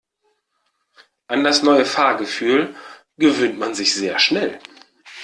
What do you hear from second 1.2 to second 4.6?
An das neue Fahrgefühl gewöhnt man sich sehr schnell.